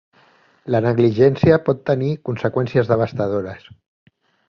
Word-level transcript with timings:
La 0.75 0.81
negligència 0.85 1.61
pot 1.69 1.85
tenir 1.91 2.09
conseqüències 2.31 2.93
devastadores. 2.93 3.73